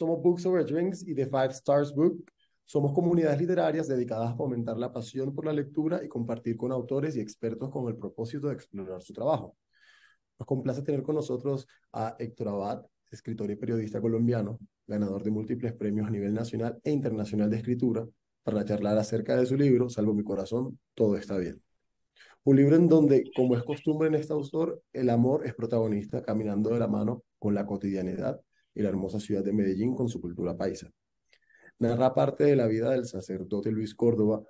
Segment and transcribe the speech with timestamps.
[0.00, 2.24] somos Books Over Drinks y The Five Stars Book.
[2.64, 7.16] Somos comunidades literarias dedicadas a fomentar la pasión por la lectura y compartir con autores
[7.16, 9.58] y expertos con el propósito de explorar su trabajo.
[10.38, 15.74] Nos complace tener con nosotros a Héctor Abad, escritor y periodista colombiano, ganador de múltiples
[15.74, 18.06] premios a nivel nacional e internacional de escritura,
[18.42, 21.62] para charlar acerca de su libro, Salvo mi corazón, todo está bien.
[22.44, 26.70] Un libro en donde, como es costumbre en este autor, el amor es protagonista caminando
[26.70, 28.40] de la mano con la cotidianidad
[28.74, 30.90] y la hermosa ciudad de Medellín con su cultura paisa.
[31.78, 34.42] Narra parte de la vida del sacerdote Luis Córdoba,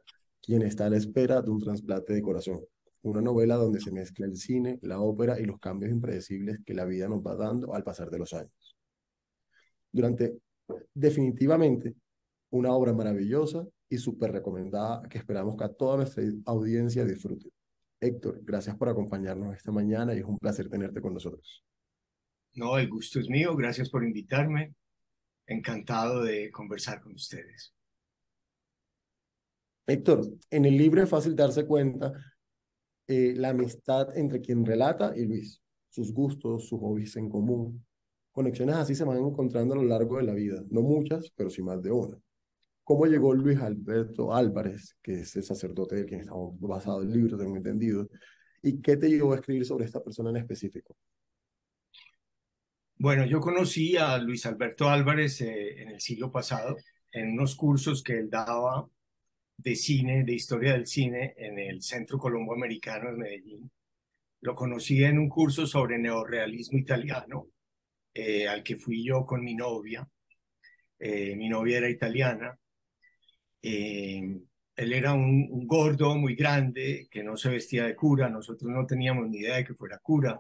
[0.43, 2.61] quien está a la espera de un trasplante de corazón.
[3.03, 6.85] Una novela donde se mezcla el cine, la ópera y los cambios impredecibles que la
[6.85, 8.77] vida nos va dando al pasar de los años.
[9.93, 10.39] Durante,
[10.93, 11.95] definitivamente,
[12.51, 17.51] una obra maravillosa y súper recomendada que esperamos que a toda nuestra audiencia disfrute.
[18.01, 21.65] Héctor, gracias por acompañarnos esta mañana y es un placer tenerte con nosotros.
[22.55, 24.75] No, el gusto es mío, gracias por invitarme.
[25.47, 27.75] Encantado de conversar con ustedes.
[29.87, 32.13] Héctor, en el libro es fácil darse cuenta
[33.09, 37.85] eh, la amistad entre quien relata y Luis, sus gustos, sus hobbies en común.
[38.31, 41.63] Conexiones así se van encontrando a lo largo de la vida, no muchas, pero sí
[41.63, 42.17] más de una.
[42.85, 47.37] ¿Cómo llegó Luis Alberto Álvarez, que es el sacerdote del quien estamos basado el libro,
[47.37, 48.09] tengo entendido?
[48.63, 50.97] ¿Y qué te llevó a escribir sobre esta persona en específico?
[53.01, 56.77] Bueno, yo conocí a Luis Alberto Álvarez eh, en el siglo pasado,
[57.11, 58.87] en unos cursos que él daba
[59.57, 63.71] de cine, de historia del cine, en el Centro Colombo Americano de Medellín.
[64.43, 67.49] Lo conocí en un curso sobre neorealismo italiano,
[68.13, 70.07] eh, al que fui yo con mi novia.
[70.99, 72.59] Eh, mi novia era italiana.
[73.63, 78.29] él era un, un gordo muy grande que no se vestía de cura.
[78.29, 80.39] Nosotros no teníamos ni idea de que fuera cura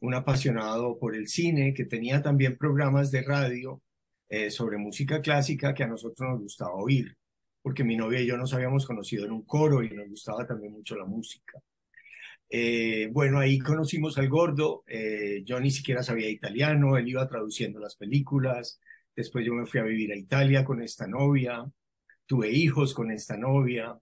[0.00, 3.82] un apasionado por el cine, que tenía también programas de radio
[4.28, 7.16] eh, sobre música clásica que a nosotros nos gustaba oír,
[7.62, 10.72] porque mi novia y yo nos habíamos conocido en un coro y nos gustaba también
[10.72, 11.60] mucho la música.
[12.48, 17.80] Eh, bueno, ahí conocimos al gordo, eh, yo ni siquiera sabía italiano, él iba traduciendo
[17.80, 18.80] las películas,
[19.16, 21.64] después yo me fui a vivir a Italia con esta novia,
[22.26, 23.98] tuve hijos con esta novia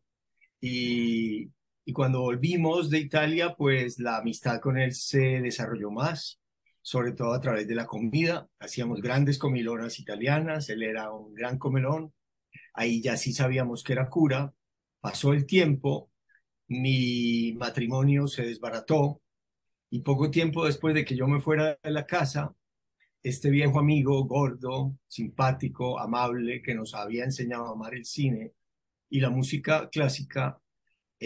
[0.61, 1.51] y,
[1.85, 6.41] y cuando volvimos de Italia, pues la amistad con él se desarrolló más,
[6.81, 8.49] sobre todo a través de la comida.
[8.59, 12.15] Hacíamos grandes comilonas italianas, él era un gran comelón.
[12.73, 14.55] Ahí ya sí sabíamos que era cura.
[15.01, 16.11] Pasó el tiempo,
[16.69, 19.21] mi matrimonio se desbarató
[19.91, 22.55] y poco tiempo después de que yo me fuera de la casa,
[23.23, 28.53] este viejo amigo, gordo, simpático, amable, que nos había enseñado a amar el cine
[29.11, 30.61] y la música clásica,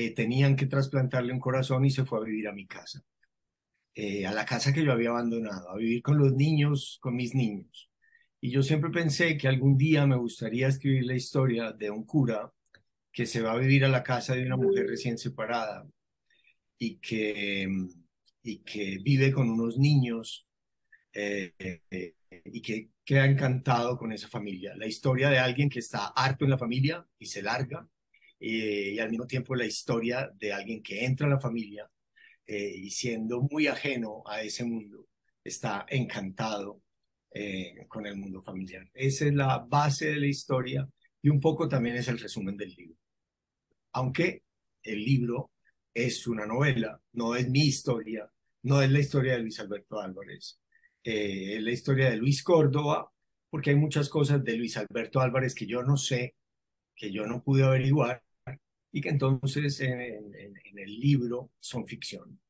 [0.00, 3.02] eh, tenían que trasplantarle un corazón y se fue a vivir a mi casa,
[3.96, 7.34] eh, a la casa que yo había abandonado, a vivir con los niños, con mis
[7.34, 7.90] niños.
[8.40, 12.52] Y yo siempre pensé que algún día me gustaría escribir la historia de un cura
[13.10, 15.84] que se va a vivir a la casa de una mujer recién separada
[16.78, 17.68] y que,
[18.44, 20.46] y que vive con unos niños
[21.12, 21.54] eh,
[22.44, 24.76] y que queda encantado con esa familia.
[24.76, 27.88] La historia de alguien que está harto en la familia y se larga
[28.40, 31.90] eh, y al mismo tiempo la historia de alguien que entra a la familia
[32.46, 35.08] eh, y siendo muy ajeno a ese mundo,
[35.42, 36.82] está encantado
[37.30, 38.88] eh, con el mundo familiar.
[38.94, 40.88] Esa es la base de la historia
[41.20, 42.96] y un poco también es el resumen del libro.
[43.92, 44.44] Aunque
[44.82, 45.50] el libro
[45.92, 48.30] es una novela, no es mi historia,
[48.62, 50.60] no es la historia de Luis Alberto Álvarez,
[51.02, 53.10] es la historia de Luis Córdoba,
[53.50, 56.34] porque hay muchas cosas de Luis Alberto Álvarez que yo no sé,
[56.94, 58.22] que yo no pude averiguar
[58.92, 60.32] y que entonces en,
[60.76, 62.40] el libro son ficción.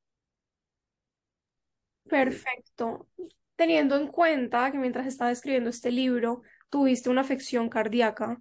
[2.04, 3.08] Perfecto.
[3.56, 8.40] Teniendo en cuenta que mientras estaba escribiendo este libro tuviste una afección cardíaca,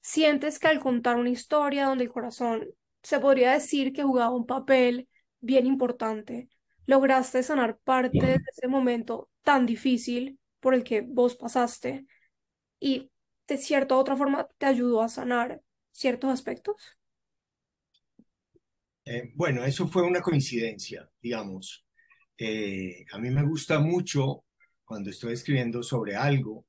[0.00, 2.68] ¿sientes que al contar una historia donde el corazón
[3.02, 5.08] se podría decir que jugaba un papel
[5.40, 6.48] bien importante,
[6.86, 12.06] lograste sanar parte de ese momento tan difícil por el que vos pasaste
[12.80, 13.10] y
[13.46, 15.62] de cierta otra forma te ayudó a sanar
[15.92, 16.97] ciertos aspectos?
[19.10, 21.86] Eh, bueno, eso fue una coincidencia, digamos.
[22.36, 24.44] Eh, a mí me gusta mucho
[24.84, 26.66] cuando estoy escribiendo sobre algo,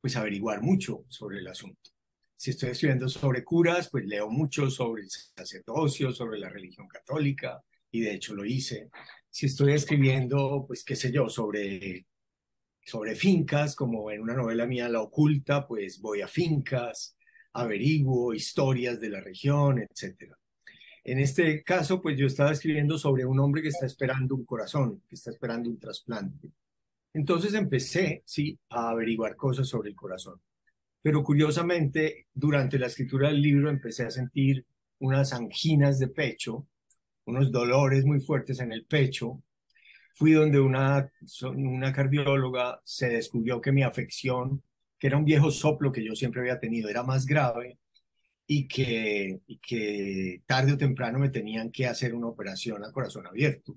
[0.00, 1.90] pues averiguar mucho sobre el asunto.
[2.34, 7.62] Si estoy escribiendo sobre curas, pues leo mucho sobre el sacerdocio, sobre la religión católica,
[7.90, 8.88] y de hecho lo hice.
[9.28, 12.06] Si estoy escribiendo, pues qué sé yo, sobre,
[12.82, 17.16] sobre fincas, como en una novela mía La Oculta, pues voy a fincas,
[17.52, 20.38] averiguo historias de la región, etcétera.
[21.08, 25.02] En este caso, pues yo estaba escribiendo sobre un hombre que está esperando un corazón,
[25.08, 26.50] que está esperando un trasplante.
[27.14, 30.40] Entonces empecé, sí, a averiguar cosas sobre el corazón.
[31.00, 34.66] Pero curiosamente, durante la escritura del libro empecé a sentir
[34.98, 36.66] unas anginas de pecho,
[37.26, 39.40] unos dolores muy fuertes en el pecho.
[40.16, 41.08] Fui donde una,
[41.54, 44.60] una cardióloga se descubrió que mi afección,
[44.98, 47.78] que era un viejo soplo que yo siempre había tenido, era más grave
[48.46, 53.26] y que, y que tarde o temprano me tenían que hacer una operación a corazón
[53.26, 53.76] abierto.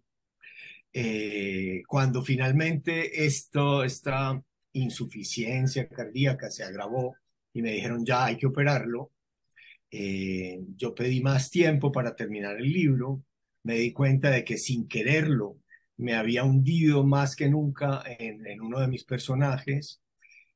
[0.94, 4.42] Eh, cuando finalmente esto, esta
[4.74, 7.16] insuficiencia cardíaca se agravó
[7.54, 9.12] y me dijeron ya hay que operarlo,
[9.92, 13.24] eh, yo pedí más tiempo para terminar el libro,
[13.64, 15.58] me di cuenta de que sin quererlo
[15.98, 20.02] me había hundido más que nunca en, en uno de mis personajes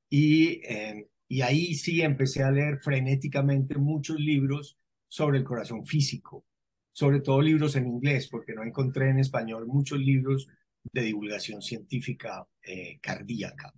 [0.09, 4.77] y, eh, y ahí sí empecé a leer frenéticamente muchos libros
[5.07, 6.45] sobre el corazón físico
[6.93, 10.47] sobre todo libros en inglés, porque no encontré en español muchos libros
[10.83, 13.73] de divulgación científica eh, cardíaca.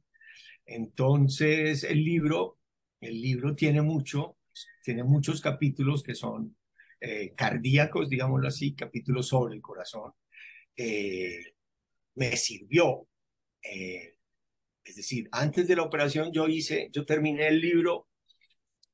[0.65, 2.59] Entonces, el libro,
[2.99, 4.37] el libro tiene mucho,
[4.83, 6.57] tiene muchos capítulos que son
[6.99, 10.11] eh, cardíacos, digámoslo así, capítulos sobre el corazón.
[10.75, 11.53] Eh,
[12.15, 13.07] me sirvió.
[14.85, 18.07] Es decir, antes de la operación yo hice, yo terminé el libro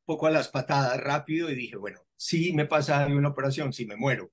[0.05, 3.95] poco a las patadas rápido y dije, bueno, si me pasa una operación, si me
[3.97, 4.31] muero,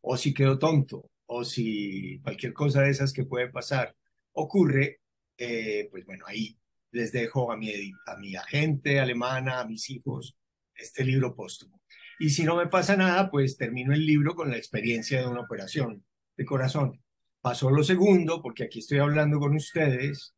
[0.00, 3.94] o si quedo tonto, o si cualquier cosa de esas que puede pasar
[4.32, 5.00] ocurre,
[5.36, 6.58] eh, pues bueno, ahí
[6.90, 7.72] les dejo a mi,
[8.06, 10.36] a mi agente alemana, a mis hijos,
[10.74, 11.80] este libro póstumo.
[12.18, 15.40] Y si no me pasa nada, pues termino el libro con la experiencia de una
[15.40, 16.04] operación
[16.36, 17.02] de corazón.
[17.40, 20.34] Pasó lo segundo, porque aquí estoy hablando con ustedes.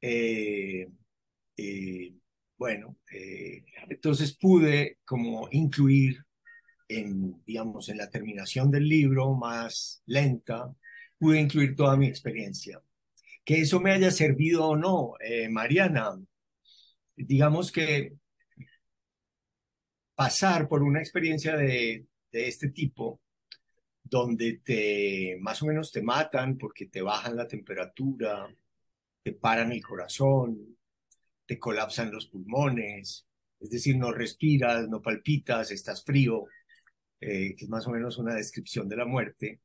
[0.00, 0.88] Eh,
[1.56, 2.14] eh,
[2.56, 6.24] bueno, eh, entonces pude como incluir
[6.88, 10.74] en, digamos, en la terminación del libro más lenta,
[11.18, 12.82] pude incluir toda mi experiencia.
[13.44, 16.18] Que eso me haya servido o no, eh, Mariana,
[17.16, 18.14] digamos que
[20.14, 23.20] pasar por una experiencia de, de este tipo,
[24.02, 28.48] donde te más o menos te matan porque te bajan la temperatura,
[29.22, 30.76] te paran el corazón,
[31.46, 33.26] te colapsan los pulmones,
[33.60, 36.46] es decir, no respiras, no palpitas, estás frío,
[37.20, 39.60] eh, que es más o menos una descripción de la muerte,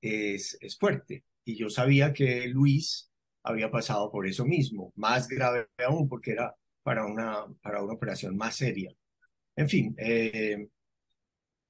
[0.00, 1.24] es, fuerte.
[1.44, 3.10] Y yo sabía que Luis
[3.42, 8.36] había pasado por eso mismo, más grave aún porque era para una, para una operación
[8.36, 8.90] más seria.
[9.56, 10.68] En fin, eh,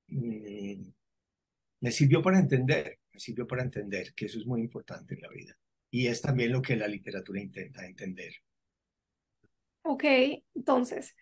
[0.08, 0.82] mm,
[1.80, 5.28] me sirvió para entender, me sirvió para entender que eso es muy importante en la
[5.28, 5.56] vida.
[5.94, 8.32] Y es también lo que la literatura intenta entender.
[9.82, 10.02] Ok,
[10.56, 11.14] entonces,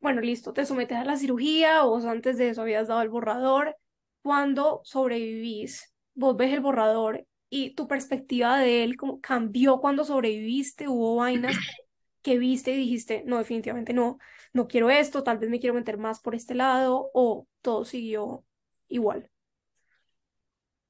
[0.00, 3.76] bueno, listo, te sometes a la cirugía, vos antes de eso habías dado el borrador.
[4.20, 10.88] Cuando sobrevivís, vos ves el borrador y tu perspectiva de él como cambió cuando sobreviviste,
[10.88, 11.54] hubo vainas
[12.22, 14.18] que viste y dijiste, no, definitivamente no,
[14.52, 18.44] no quiero esto, tal vez me quiero meter más por este lado, o todo siguió
[18.88, 19.30] igual.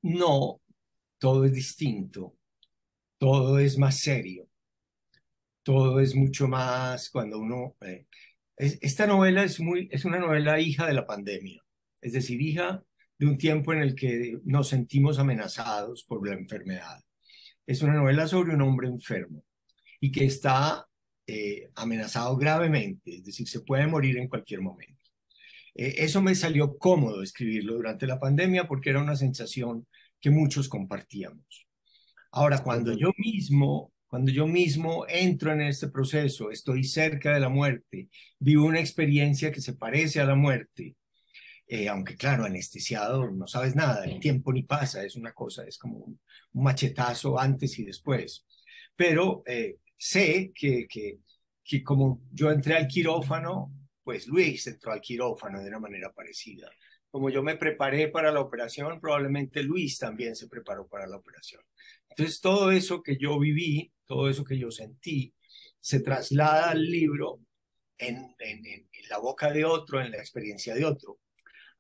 [0.03, 0.61] No,
[1.19, 2.38] todo es distinto,
[3.19, 4.49] todo es más serio
[5.69, 7.76] todo es mucho más cuando uno...
[7.82, 8.06] Eh,
[8.56, 11.62] esta novela es, muy, es una novela hija de la pandemia,
[12.00, 12.82] es decir, hija
[13.19, 17.04] de un tiempo en el que nos sentimos amenazados por la enfermedad.
[17.66, 19.45] Es una novela sobre un hombre enfermo
[20.00, 20.87] y que está
[21.26, 25.04] eh, amenazado gravemente, es decir, se puede morir en cualquier momento.
[25.75, 29.87] Eh, eso me salió cómodo escribirlo durante la pandemia porque era una sensación
[30.19, 31.68] que muchos compartíamos.
[32.30, 37.50] Ahora, cuando yo mismo cuando yo mismo entro en este proceso, estoy cerca de la
[37.50, 38.08] muerte,
[38.38, 40.97] vivo una experiencia que se parece a la muerte,
[41.66, 45.78] eh, aunque claro, anestesiado no sabes nada, el tiempo ni pasa, es una cosa, es
[45.78, 46.20] como un,
[46.54, 48.47] machetazo antes y después.
[48.97, 51.18] Pero eh, sé que, que,
[51.62, 56.70] que como yo entré al quirófano, pues Luis entró al quirófano de una manera parecida.
[57.11, 61.62] Como yo me preparé para la operación, probablemente Luis también se preparó para la operación.
[62.11, 65.33] Entonces, todo eso que yo viví todo eso que yo sentí,
[65.79, 67.41] se traslada al libro
[67.99, 68.35] en,
[69.09, 71.21] la boca de otro, en la experiencia de otro.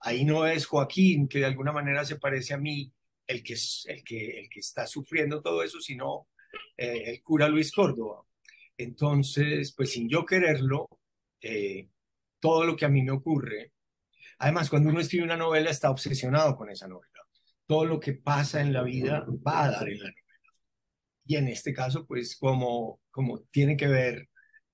[0.00, 2.92] Ahí no es Joaquín, que de alguna manera se parece a mí,
[3.26, 3.56] el que,
[3.86, 6.28] el que, el que está sufriendo todo eso, sino
[6.76, 8.22] eh, el cura Luis Córdoba.
[8.76, 10.88] Entonces, pues sin yo quererlo,
[11.40, 11.88] eh,
[12.40, 13.72] todo lo que a mí me ocurre,
[14.38, 17.08] además cuando uno escribe una novela está obsesionado con esa novela.
[17.66, 20.28] Todo lo que pasa en la vida va a dar en la novela
[21.28, 24.30] y en este caso, pues como, como tiene que ver,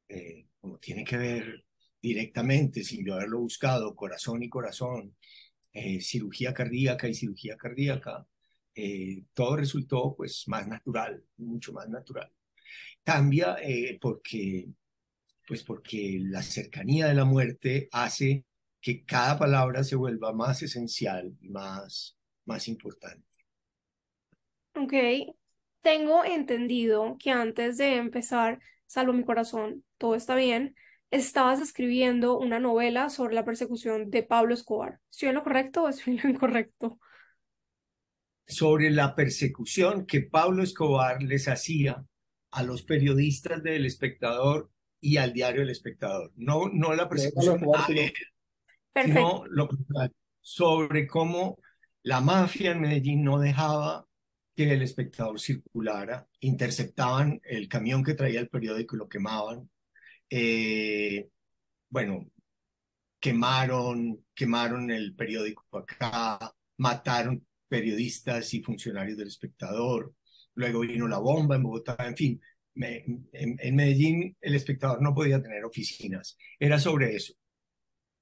[0.08, 1.64] eh, como tiene que ver
[2.00, 5.16] directamente, sin yo haberlo buscado, corazón y corazón,
[5.72, 8.24] eh, cirugía cardíaca y cirugía cardíaca,
[8.72, 12.30] eh, todo resultó pues más natural, mucho más natural.
[13.02, 13.56] Cambia
[14.00, 14.68] porque,
[15.48, 18.44] pues porque la cercanía de la muerte hace
[18.84, 23.26] que cada palabra se vuelva más esencial, más, más importante.
[24.74, 24.92] Ok,
[25.80, 30.76] tengo entendido que antes de empezar Salvo mi corazón, todo está bien,
[31.10, 35.00] estabas escribiendo una novela sobre la persecución de Pablo Escobar.
[35.10, 36.98] ¿Estoy en lo correcto o estoy en lo incorrecto?
[38.46, 42.04] Sobre la persecución que Pablo Escobar les hacía
[42.50, 46.32] a los periodistas del Espectador y al diario El Espectador.
[46.36, 48.12] No, no la persecución a él,
[48.94, 49.68] sino lo
[50.40, 51.58] sobre cómo
[52.02, 54.06] la mafia en Medellín no dejaba
[54.54, 59.68] que el espectador circulara, interceptaban el camión que traía el periódico y lo quemaban.
[60.30, 61.28] Eh,
[61.88, 62.30] bueno,
[63.18, 70.14] quemaron, quemaron el periódico acá, mataron periodistas y funcionarios del espectador,
[70.54, 72.40] luego vino la bomba en Bogotá, en fin,
[72.76, 77.34] en, Medellín el espectador no podía tener oficinas, era sobre eso.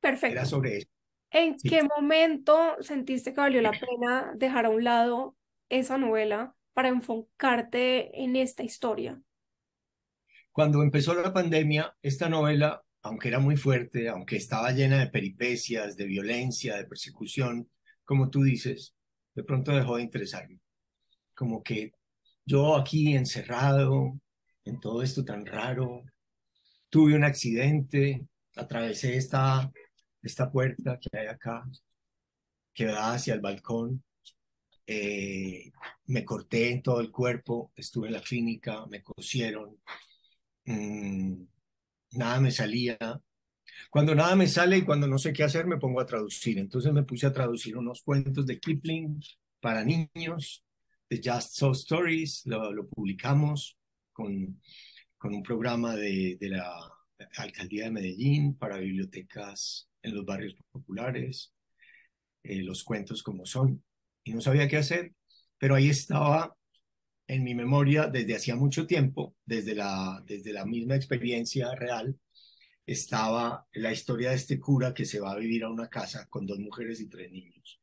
[0.03, 0.33] Perfecto.
[0.37, 0.89] Era sobre eso.
[1.31, 5.37] ¿En qué momento sentiste que valió la pena dejar a un lado
[5.71, 9.23] esa novela para enfocarte en esta historia?
[10.51, 15.97] Cuando empezó la pandemia, esta novela, aunque era muy fuerte, aunque estaba llena de peripecias,
[15.97, 17.71] de violencia, de persecución,
[18.05, 18.95] como tú dices,
[19.35, 20.59] de pronto dejó de interesarme.
[21.35, 21.93] Como que
[22.45, 24.21] yo aquí encerrado
[24.65, 26.03] en todo esto tan raro,
[26.91, 29.73] tuve un accidente, atravesé esta,
[30.23, 31.69] esta puerta que hay acá,
[32.75, 34.03] que da hacia el balcón,
[34.87, 35.71] eh,
[36.07, 39.79] me corté en todo el cuerpo, estuve en la clínica, me cosieron,
[40.65, 41.45] mm,
[42.13, 42.99] nada me salía.
[43.91, 46.59] Cuando nada me sale y cuando no sé qué hacer, me pongo a traducir.
[46.59, 49.21] Entonces me puse a traducir unos cuentos de Kipling
[49.61, 50.65] para niños,
[51.09, 53.79] de Just So Stories, lo, publicamos
[54.13, 54.61] con,
[55.19, 56.75] con un programa de, de la
[57.37, 61.55] Alcaldía de Medellín para bibliotecas en los barrios populares,
[62.43, 63.83] eh, los cuentos como son
[64.25, 65.13] y no sabía qué hacer,
[65.59, 66.57] pero ahí estaba
[67.27, 72.19] en mi memoria desde hacía mucho tiempo, desde la, desde la misma experiencia real,
[72.87, 76.47] estaba la historia de este cura que se va a vivir a una casa con
[76.47, 77.81] dos mujeres y tres niños.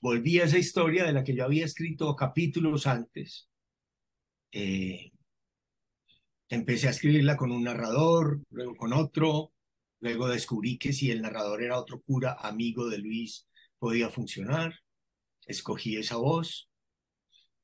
[0.00, 3.48] Volví a esa historia de la que yo había escrito capítulos antes.
[4.52, 5.12] Eh,
[6.48, 9.53] empecé a escribirla con un narrador, luego con otro,
[10.04, 14.74] luego descubrí que si el narrador era otro cura amigo de Luis, podía funcionar
[15.46, 16.68] escogí esa voz.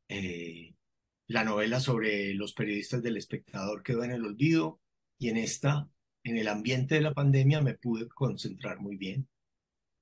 [0.08, 0.74] Eh,
[1.26, 4.80] la novela sobre los periodistas del espectador quedó en el olvido
[5.18, 5.86] y en esta,
[6.24, 9.28] en el ambiente de la pandemia, me pude concentrar muy bien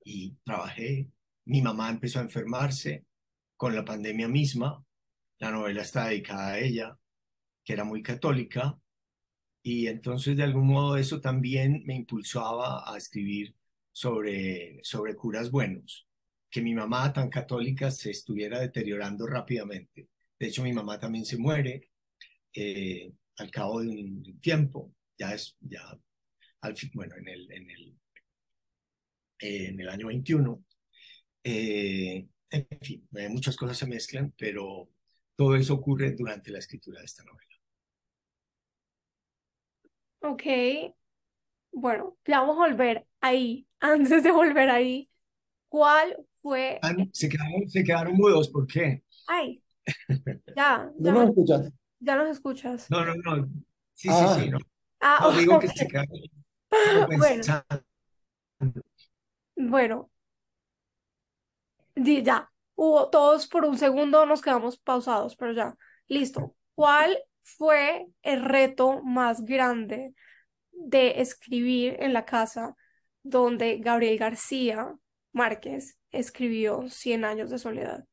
[0.03, 1.09] y trabajé.
[1.45, 3.05] Mi mamá empezó a enfermarse
[3.57, 4.81] con la pandemia misma.
[5.39, 6.97] La novela está dedicada a ella,
[7.65, 8.79] que era muy católica,
[9.63, 13.55] y entonces de algún modo eso también me impulsaba a escribir
[13.91, 16.09] sobre, sobre curas buenos
[16.49, 20.09] que mi mamá tan católica se estuviera deteriorando rápidamente.
[20.39, 21.91] De hecho, mi mamá también se muere
[22.53, 25.81] eh, al cabo de un, tiempo, ya es, ya,
[26.61, 27.99] al, bueno, en el, en el,
[29.39, 30.65] en el año 21.
[31.43, 34.89] Eh, en fin, muchas cosas se mezclan, pero
[35.35, 37.48] todo eso ocurre durante la escritura de esta novela.
[40.21, 40.43] Ok,
[41.71, 43.67] bueno, ya vamos a volver ahí.
[43.79, 45.09] Antes de volver ahí,
[45.69, 46.79] ¿cuál fue...
[46.83, 49.03] Ah, se quedaron, se quedaron mudos, ¿por qué?
[49.27, 49.63] Ay,
[50.55, 51.71] ya, ya, ¿No nos escuchas?
[51.99, 52.87] ya nos escuchas.
[52.89, 53.49] No, no, no.
[53.93, 54.35] Sí, Ah.
[54.35, 54.49] sí, sí.
[54.49, 54.59] No,
[55.01, 55.63] Ah, No, digo ok.
[55.63, 56.09] que se quedaron
[57.17, 57.83] Bueno, pensando.
[59.57, 60.09] bueno,
[61.95, 62.49] di- ya.
[62.75, 65.75] Hubo todos por un segundo nos quedamos pausados, pero ya.
[66.07, 66.55] Listo.
[66.75, 67.17] ¿Cuál
[67.57, 70.13] fue el reto más grande
[70.71, 72.75] de escribir en la casa
[73.23, 74.95] donde Gabriel García
[75.33, 78.05] Márquez escribió Cien años de soledad?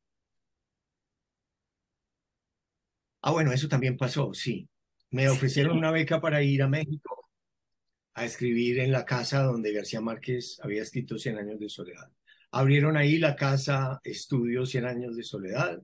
[3.23, 4.69] Ah, bueno, eso también pasó, sí.
[5.11, 7.29] Me ofrecieron una beca para ir a México
[8.15, 12.11] a escribir en la casa donde García Márquez había escrito Cien años de soledad.
[12.51, 15.81] Abrieron ahí la casa estudio Cien años de soledad.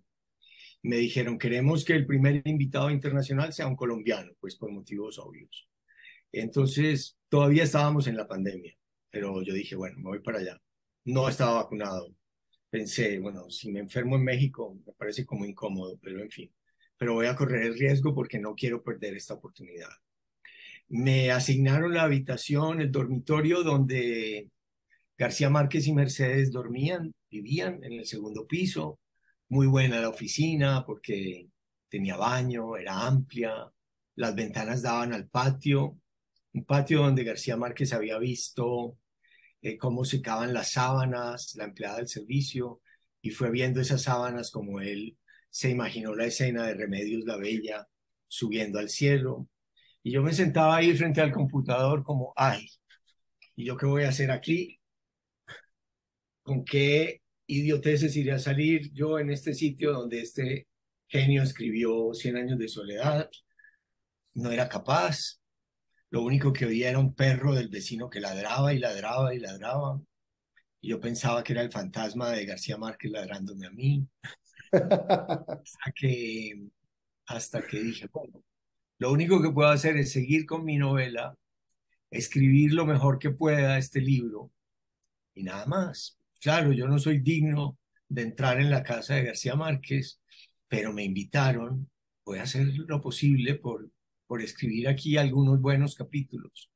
[0.83, 5.69] Me dijeron, queremos que el primer invitado internacional sea un colombiano, pues por motivos obvios.
[6.33, 8.77] Entonces, todavía estábamos en la pandemia,
[9.11, 10.61] pero yo dije, bueno, me voy para allá.
[11.05, 12.15] No estaba vacunado.
[12.71, 16.53] Pensé, bueno, si me enfermo en México, me parece como incómodo, pero en fin.
[16.97, 19.91] Pero voy a correr el riesgo porque no quiero perder esta oportunidad.
[20.89, 24.51] Me asignaron la habitación, el dormitorio donde
[25.19, 28.99] García Márquez y Mercedes dormían, vivían en el segundo piso.
[29.53, 31.51] Muy buena la oficina porque
[31.91, 33.71] tenía baño, era amplia,
[34.15, 36.01] las ventanas daban al patio,
[36.55, 38.97] un patio donde García Márquez había visto
[39.61, 42.81] eh, cómo secaban las sábanas, la empleada del servicio,
[43.21, 45.19] y fue viendo esas sábanas como él
[45.51, 47.87] se imaginó la escena de Remedios la Bella
[48.29, 49.49] subiendo al cielo.
[50.03, 52.67] Y yo me sentaba ahí frente al computador como, ay,
[53.55, 54.81] ¿y yo qué voy a hacer aquí?
[56.43, 57.22] ¿Con qué
[57.59, 60.69] idioteces iré a salir yo en este sitio donde este
[61.09, 63.31] genio escribió Cien años de soledad?
[64.35, 65.41] No era capaz.
[66.11, 70.01] Lo único que oía era un perro del vecino que ladraba y ladraba y ladraba.
[70.81, 74.07] Y yo pensaba que era el fantasma de García Márquez ladrándome a mí.
[74.73, 76.69] hasta que,
[77.27, 78.09] hasta que dije,
[78.99, 81.37] lo único que puedo hacer es seguir con mi novela,
[82.11, 84.51] escribir lo mejor que pueda este libro
[85.35, 86.22] y nada más.
[86.43, 90.21] Claro, yo no soy digno de entrar en la casa de García Márquez,
[90.67, 91.89] pero me invitaron,
[92.25, 93.89] voy a hacer lo posible por,
[94.27, 96.69] por escribir aquí algunos buenos capítulos.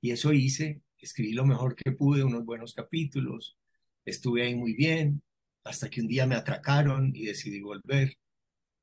[0.00, 3.58] Y eso hice, escribí lo mejor que pude, unos buenos capítulos,
[4.04, 5.20] estuve ahí muy bien,
[5.64, 8.14] hasta que un día me atracaron y decidí volver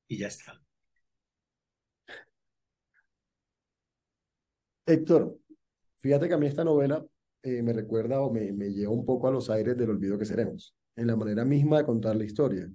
[0.09, 0.61] y ya está.
[4.85, 5.39] Héctor,
[5.99, 7.05] fíjate que a mí esta novela
[7.45, 10.25] eh, me recuerda o me, me lleva un poco a los aires del olvido que
[10.25, 12.69] seremos, en la manera misma de contar la historia.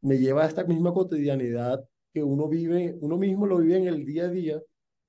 [0.00, 4.04] Me lleva a esta misma cotidianidad que uno vive, uno mismo lo vive en el
[4.04, 4.62] día a día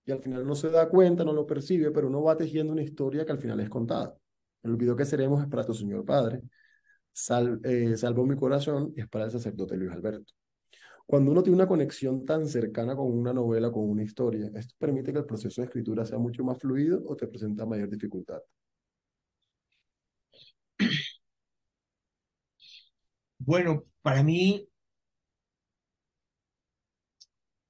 [0.05, 2.83] y al final no se da cuenta, no lo percibe, pero uno va tejiendo una
[2.83, 4.15] historia que al final es contada.
[4.63, 6.41] El olvido que seremos es para tu Señor Padre,
[7.11, 10.33] Sal, eh, Salvo mi corazón es para el sacerdote Luis Alberto.
[11.05, 15.13] Cuando uno tiene una conexión tan cercana con una novela, con una historia, ¿esto permite
[15.13, 18.41] que el proceso de escritura sea mucho más fluido o te presenta mayor dificultad?
[23.45, 24.67] Bueno, para mí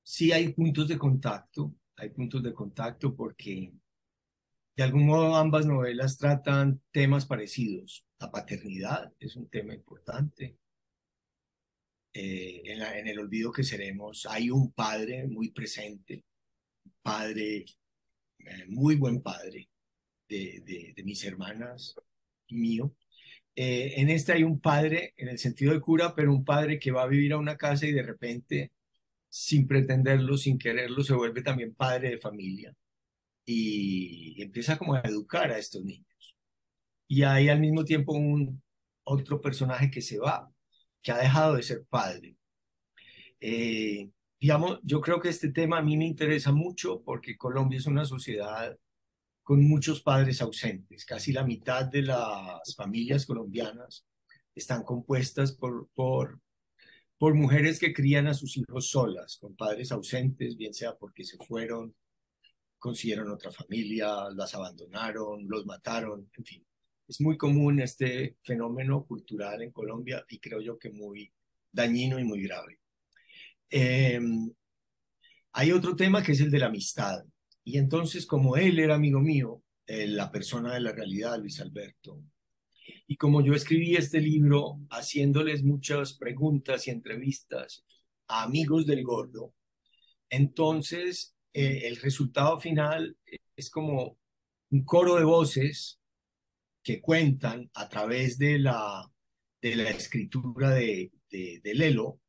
[0.02, 3.74] sí hay puntos de contacto, hay puntos de contacto porque
[4.78, 8.06] de algún modo ambas novelas tratan temas parecidos.
[8.20, 10.58] La paternidad es un tema importante.
[12.14, 16.24] Eh, en, el olvido que seremos hay un padre muy presente,
[17.02, 17.66] padre,
[18.40, 19.70] eh, muy buen padre
[20.30, 21.96] de, de, mis hermanas
[22.48, 22.96] mío.
[23.56, 26.92] Eh, en este hay un padre en el sentido de cura, pero un padre que
[26.92, 28.72] va a vivir a una casa y de repente,
[29.30, 32.76] sin pretenderlo, sin quererlo, se vuelve también padre de familia
[33.46, 36.36] y empieza como a educar a estos niños.
[37.08, 38.62] Y hay al mismo tiempo un
[39.04, 40.52] otro personaje que se va,
[41.02, 42.36] que ha dejado de ser padre.
[43.40, 47.86] Eh, digamos, yo creo que este tema a mí me interesa mucho porque Colombia es
[47.86, 48.78] una sociedad
[49.46, 51.06] con muchos padres ausentes.
[51.06, 54.04] Casi la mitad de las familias colombianas
[54.56, 56.40] están compuestas por, por,
[57.20, 61.96] mujeres que crían a sus hijos solas, con padres ausentes, bien sea porque se fueron,
[62.80, 66.66] consiguieron otra familia, las abandonaron, los mataron, en fin.
[67.08, 71.32] Es muy común este fenómeno cultural en Colombia y creo yo que muy
[71.72, 72.80] dañino y muy grave.
[73.70, 74.52] Em,
[75.54, 77.24] hay otro tema que es el de la amistad.
[77.68, 82.24] Y entonces, como él era amigo mío, eh, la persona de la realidad, Luis Alberto,
[83.08, 87.84] y como yo escribí este libro haciéndoles muchas preguntas y entrevistas
[88.28, 89.56] a amigos del gordo,
[90.30, 93.18] entonces eh, el resultado final
[93.56, 94.20] es como
[94.70, 96.00] un coro de voces
[96.84, 99.12] que cuentan a través de la,
[99.60, 102.20] de la escritura de, de, Lelo,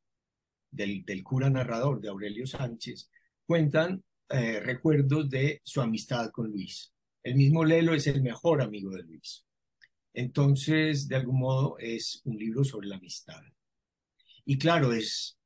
[0.71, 3.11] del, del, cura narrador de Aurelio Sánchez,
[3.45, 6.93] cuentan eh, recuerdos de su amistad con Luis.
[7.23, 9.45] El mismo Lelo es el mejor amigo de Luis.
[10.13, 13.41] Entonces, de algún modo, es un libro sobre la amistad.
[14.45, 15.37] Y claro, es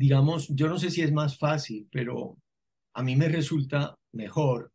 [0.00, 2.38] digamos, yo no sé si es más fácil, pero
[2.94, 4.72] a mí me resulta mejor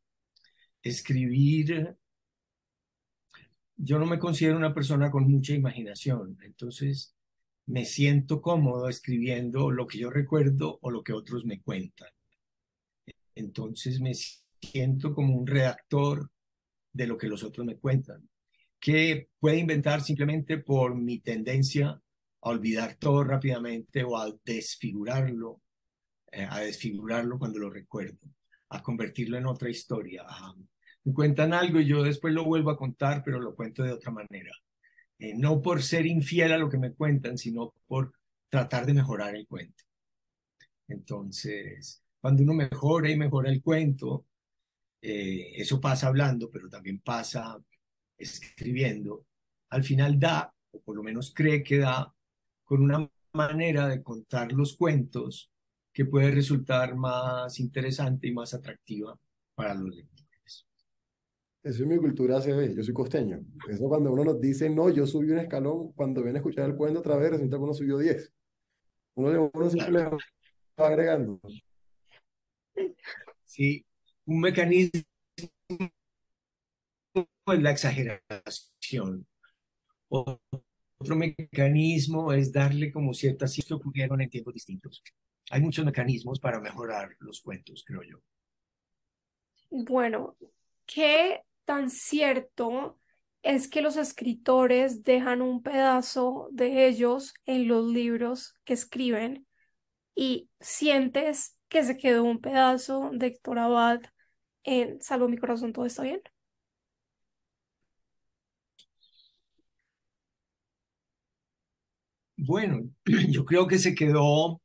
[0.83, 1.97] escribir.
[3.75, 7.15] Yo no me considero una persona con mucha imaginación, entonces
[7.65, 12.09] me siento cómodo escribiendo lo que yo recuerdo o lo que otros me cuentan.
[13.35, 16.31] Entonces me siento como un redactor
[16.91, 18.27] de lo que los otros me cuentan,
[18.79, 25.61] que puede inventar simplemente por mi tendencia a olvidar todo rápidamente o a desfigurarlo,
[26.31, 28.19] eh, a desfigurarlo cuando lo recuerdo,
[28.69, 30.23] a convertirlo en otra historia.
[31.03, 34.11] me cuentan algo y yo después lo vuelvo a contar, pero lo cuento de otra
[34.11, 34.51] manera.
[35.19, 38.13] Eh, no por ser infiel a lo que me cuentan, sino por
[38.49, 39.83] tratar de mejorar el cuento.
[40.87, 44.25] Entonces, cuando uno mejora y mejora el cuento,
[44.99, 47.55] eh, eso pasa hablando, pero también pasa
[48.17, 49.27] escribiendo,
[49.69, 52.11] al final da, o por lo menos cree que da,
[52.63, 55.51] con una manera de contar los cuentos
[55.93, 59.15] que puede resultar más interesante y más atractiva
[59.53, 60.65] para los lectores.
[61.61, 63.39] Eso es mi cultura CB, yo soy costeño.
[63.69, 66.75] Eso cuando uno nos dice, no, yo subí un escalón, cuando viene a escuchar el
[66.75, 68.33] cuento otra vez, resulta que uno subió 10.
[69.13, 70.17] Uno, uno siempre le va
[70.87, 71.39] agregando.
[73.43, 73.85] Sí,
[74.25, 75.03] un mecanismo
[77.47, 79.25] es la exageración.
[80.09, 85.03] Otro mecanismo es darle como ciertas cosas que ocurrieron en tiempos distintos.
[85.51, 88.19] Hay muchos mecanismos para mejorar los cuentos, creo yo.
[89.69, 90.35] Bueno,
[90.85, 92.99] ¿qué tan cierto
[93.43, 99.45] es que los escritores dejan un pedazo de ellos en los libros que escriben
[100.15, 104.01] y sientes que se quedó un pedazo de Héctor Abad
[104.63, 106.21] en Salvo mi corazón, todo está bien?
[112.37, 112.89] Bueno,
[113.29, 114.61] yo creo que se quedó,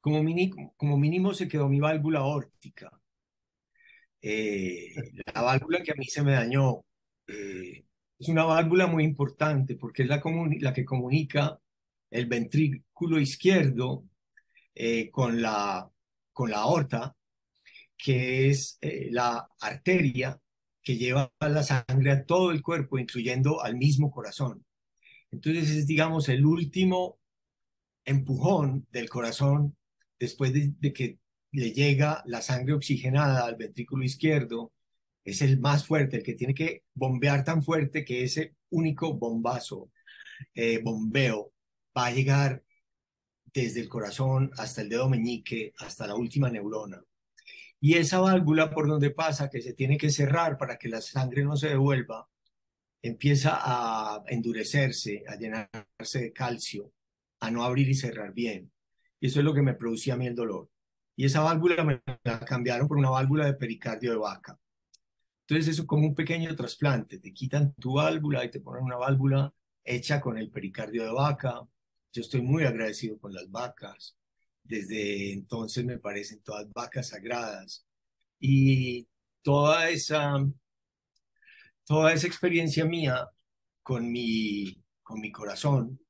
[0.00, 2.90] como mínimo, como mínimo se quedó mi válvula órtica.
[4.22, 4.94] Eh,
[5.34, 6.84] la válvula que a mí se me dañó
[7.28, 7.84] eh,
[8.18, 10.22] es una válvula muy importante porque es la,
[10.60, 11.60] la que comunica
[12.10, 14.04] el ventrículo izquierdo
[14.76, 15.90] eh, con, la,
[16.32, 17.16] con la aorta,
[17.96, 18.78] que es
[19.10, 20.38] la arteria
[20.82, 24.64] que lleva la sangre a todo el cuerpo, incluyendo al mismo corazón.
[25.32, 27.18] Entonces es, digamos, el último
[28.04, 29.76] empujón del corazón
[30.18, 31.18] después de, que
[31.52, 34.72] le llega la sangre oxigenada al ventrículo izquierdo,
[35.24, 39.90] es el más fuerte, el que tiene que bombear tan fuerte que ese único bombazo,
[40.54, 41.52] eh, bombeo,
[41.96, 42.62] va a llegar
[43.62, 47.02] desde el corazón hasta el dedo meñique, hasta la última neurona.
[47.80, 51.44] Y esa válvula por donde pasa, que se tiene que cerrar para que la sangre
[51.44, 52.28] no se devuelva,
[53.02, 56.92] empieza a endurecerse, a llenarse de calcio,
[57.40, 58.72] a no abrir y cerrar bien.
[59.20, 60.70] Y eso es lo que me producía a mí el dolor.
[61.14, 64.58] Y esa válvula me la cambiaron por una válvula de pericardio de vaca.
[65.46, 67.18] Entonces eso es como un pequeño trasplante.
[67.18, 69.52] Te quitan tu válvula y te ponen una válvula
[69.84, 71.60] hecha con el pericardio de vaca.
[72.16, 74.16] Yo estoy muy agradecido con las vacas.
[74.64, 77.86] Desde entonces me parecen todas vacas sagradas.
[78.40, 79.06] Y
[79.42, 80.42] toda esa
[81.84, 83.28] toda esa experiencia mía
[83.82, 86.00] con mi, con mi corazón,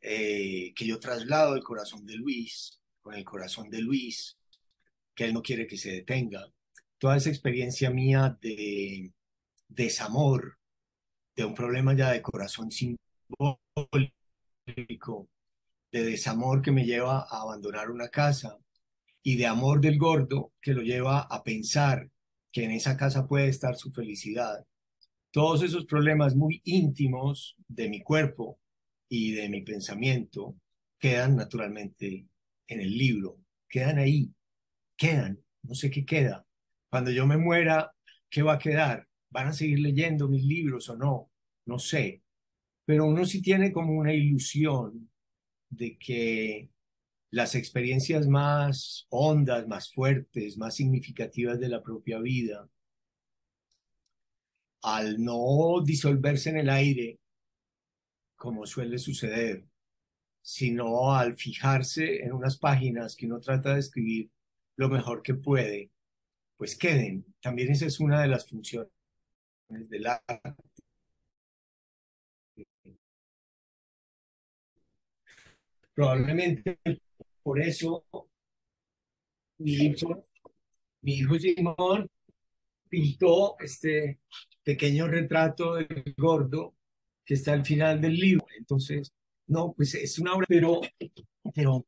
[0.00, 4.38] eh, que yo traslado el corazón de Luis, con el corazón de Luis,
[5.14, 6.52] que él no quiere que se detenga,
[6.98, 9.12] toda esa experiencia mía de
[9.68, 10.58] desamor,
[11.34, 13.58] de un problema ya de corazón simbólico,
[15.92, 18.58] de desamor que me lleva a abandonar una casa
[19.22, 22.10] y de amor del gordo que lo lleva a pensar
[22.52, 24.64] que en esa casa puede estar su felicidad.
[25.30, 28.58] Todos esos problemas muy íntimos de mi cuerpo
[29.08, 30.56] y de mi pensamiento
[30.98, 32.26] quedan naturalmente
[32.66, 34.32] en el libro, quedan ahí,
[34.96, 36.46] quedan, no sé qué queda.
[36.90, 37.92] Cuando yo me muera,
[38.30, 39.06] ¿qué va a quedar?
[39.30, 41.30] ¿Van a seguir leyendo mis libros o no?
[41.66, 42.22] No sé.
[42.88, 45.10] Pero uno sí tiene como una ilusión
[45.68, 46.70] de que
[47.30, 52.66] las experiencias más hondas, más fuertes, más significativas de la propia vida,
[54.80, 57.18] al no disolverse en el aire,
[58.36, 59.66] como suele suceder,
[60.40, 64.30] sino al fijarse en unas páginas que uno trata de escribir
[64.76, 65.90] lo mejor que puede,
[66.56, 67.26] pues queden.
[67.42, 68.88] También esa es una de las funciones
[69.68, 70.67] del arte.
[75.98, 76.78] Probablemente
[77.42, 78.04] por eso
[79.58, 80.28] mi hijo,
[81.02, 82.08] mi Simón
[82.88, 84.20] pintó este
[84.62, 86.76] pequeño retrato del gordo
[87.24, 88.46] que está al final del libro.
[88.56, 89.12] Entonces,
[89.48, 90.82] no, pues es una obra, pero,
[91.52, 91.84] pero,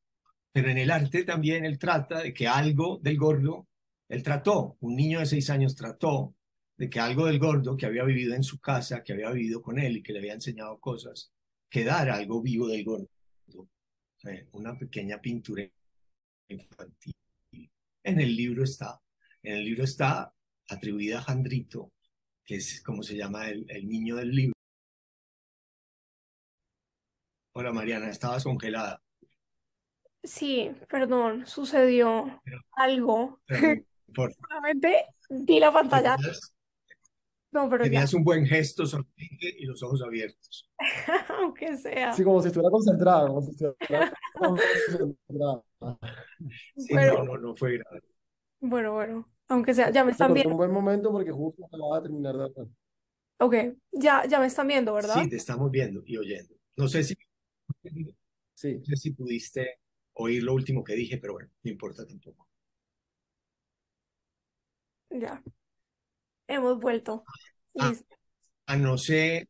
[0.51, 3.69] pero en el arte también él trata de que algo del gordo,
[4.09, 6.35] él trató, un niño de seis años trató
[6.77, 9.79] de que algo del gordo que había vivido en su casa, que había vivido con
[9.79, 11.33] él y que le había enseñado cosas,
[11.71, 13.09] quedara algo vivo del gordo.
[14.53, 15.65] Una pequeña pintura
[16.49, 17.15] infantil.
[18.03, 19.01] En el libro está,
[19.43, 20.33] en el libro está
[20.69, 21.93] atribuida a Jandrito,
[22.45, 24.55] que es como se llama el, niño del libro.
[27.53, 29.03] Hola Mariana, estabas congelada.
[30.23, 33.41] Sí, perdón, sucedió algo.
[34.15, 36.17] Por, Solamente vi la pantalla.
[37.53, 40.71] No, pero tenías un buen gesto sonriente y los ojos abiertos.
[41.41, 42.13] Aunque sea.
[42.13, 45.63] Sí, como si estuviera concentrada, como si estuviera concentrada.
[46.77, 48.03] Sí, no, no, no fue grave.
[48.61, 49.29] Bueno, bueno.
[49.49, 50.51] Aunque sea, ya me están viendo.
[50.53, 52.67] un buen momento porque justo acababa de terminar de hablar.
[53.39, 53.55] Ok,
[53.93, 55.15] ya, ya me están viendo, ¿verdad?
[55.21, 56.55] Sí, te estamos viendo y oyendo.
[56.77, 57.15] No sé si,
[58.55, 58.75] Sí.
[58.77, 59.81] no sé si pudiste
[60.13, 62.47] oír lo último que dije, pero bueno, no importa tampoco.
[65.11, 65.43] Ya.
[66.51, 67.25] Hemos vuelto.
[67.79, 68.17] Ah, Listo.
[68.67, 69.49] a no sé,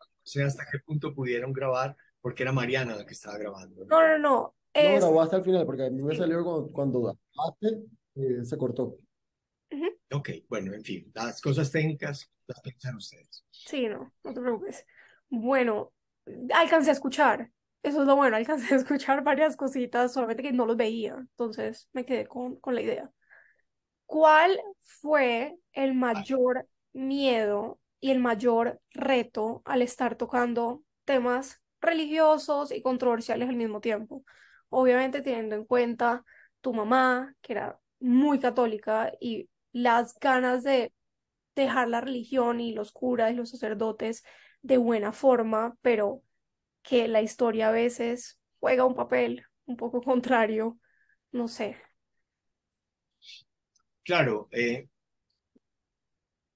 [0.00, 3.84] no sé hasta qué punto pudieron grabar, porque era Mariana la que estaba grabando.
[3.84, 3.90] ¿no?
[3.96, 4.54] No, no, no.
[4.78, 6.18] No, Es, grabó hasta el final, porque a mí me sí.
[6.18, 7.18] salió cuando, cuando
[8.16, 8.98] eh, se cortó.
[9.70, 9.86] Ujú.
[10.12, 13.44] Ok, bueno, en fin, las cosas técnicas las piensan ustedes.
[13.50, 14.86] Sí, no, no te preocupes.
[15.28, 15.92] Bueno,
[16.54, 17.50] alcancé a escuchar.
[17.82, 21.14] Eso es lo bueno, alcancé a escuchar varias cositas, solamente que no los veía.
[21.16, 23.10] Entonces me quedé con, con la idea.
[24.06, 32.82] ¿Cuál fue el mayor miedo y el mayor reto al estar tocando temas religiosos y
[32.82, 34.24] controversiales al mismo tiempo?
[34.70, 36.24] Obviamente teniendo en cuenta
[36.60, 40.92] tu mamá, que era muy católica, y las ganas de
[41.54, 44.24] dejar la religión y los curas y los sacerdotes
[44.62, 46.22] de buena forma, pero
[46.82, 50.78] que la historia a veces juega un papel un poco contrario,
[51.32, 51.76] no sé.
[54.04, 54.88] Claro, eh,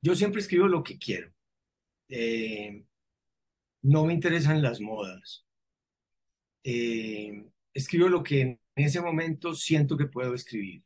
[0.03, 1.33] yo siempre escribo lo que quiero.
[2.09, 2.85] Eh,
[3.83, 5.47] no me interesan las modas.
[6.65, 10.83] Eh, escribo lo que en ese momento siento que puedo escribir.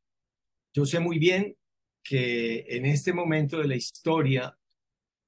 [0.72, 1.56] Yo sé muy bien
[2.02, 4.56] que en este momento de la historia,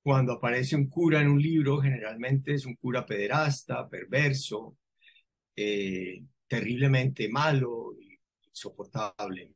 [0.03, 4.77] cuando aparece un cura en un libro, generalmente es un cura pederasta, perverso,
[5.57, 7.97] eh, terriblemente malo,
[8.49, 9.55] insoportable.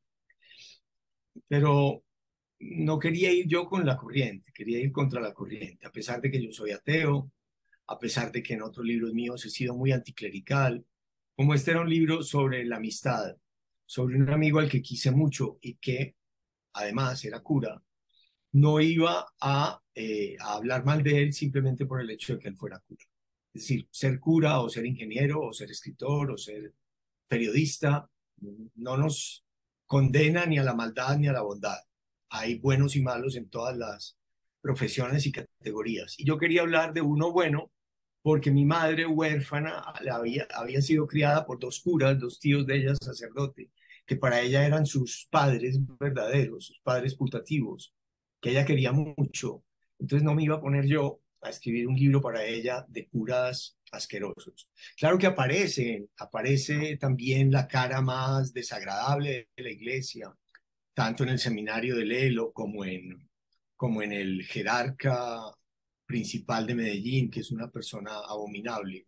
[1.48, 2.04] Pero
[2.60, 6.30] no quería ir yo con la corriente, quería ir contra la corriente, a pesar de
[6.30, 7.32] que yo soy ateo,
[7.86, 10.84] a pesar de que en otros libros míos he sido muy anticlerical,
[11.34, 13.34] como este era un libro sobre la amistad,
[13.86, 16.14] sobre un amigo al que quise mucho y que
[16.74, 17.82] además era cura,
[18.52, 22.56] no iba a, eh, hablar mal de él simplemente por el hecho de que él
[22.56, 23.04] fuera cura.
[23.52, 26.74] Es decir, ser cura o ser ingeniero o ser escritor o ser
[27.26, 28.08] periodista
[28.76, 29.44] no nos
[29.86, 31.78] condena ni a la maldad ni a la bondad.
[32.30, 34.16] Hay buenos y malos en todas las
[34.60, 36.18] profesiones y categorías.
[36.18, 37.70] Y yo quería hablar de uno bueno
[38.22, 42.76] porque mi madre huérfana la había, había sido criada por dos curas, dos tíos de
[42.76, 43.70] ella, sacerdote,
[44.06, 47.94] que para ella eran sus padres verdaderos, sus padres putativos,
[48.40, 49.64] que ella quería mucho.
[49.98, 53.78] Entonces no me iba a poner yo a escribir un libro para ella de curas
[53.92, 54.68] asquerosos.
[54.96, 60.34] Claro que aparece, aparece también la cara más desagradable de la iglesia,
[61.00, 63.26] tanto en el seminario de Lelo como en,
[63.74, 65.40] como en el jerarca
[66.04, 69.06] principal de Medellín, que es una persona abominable.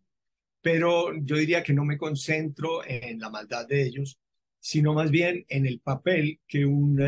[0.62, 4.18] Pero yo diría que no me concentro en la maldad de ellos,
[4.58, 6.98] sino más bien en el papel que un,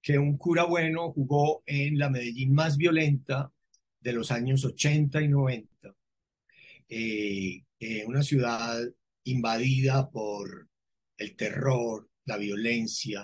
[0.00, 3.50] que un cura bueno jugó en la Medellín más violenta
[3.98, 5.92] de los años 80 y 90.
[6.88, 8.80] Eh, eh, una ciudad
[9.24, 10.68] invadida por
[11.16, 13.22] el terror, la violencia,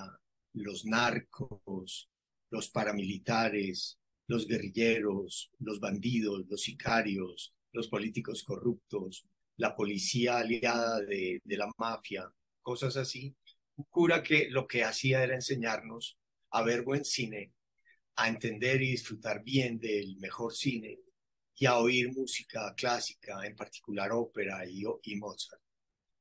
[0.53, 2.11] los narcos,
[2.51, 11.41] los paramilitares, los guerrilleros, los bandidos, los sicarios, los políticos corruptos, la policía aliada de,
[11.45, 12.31] la mafia,
[12.63, 13.35] cosas así.
[13.77, 16.19] Un cura que lo que hacía era enseñarnos
[16.51, 17.53] a ver buen cine,
[18.17, 20.99] a entender y disfrutar bien del mejor cine
[21.57, 25.61] y a oír música clásica, en particular ópera y, y Mozart.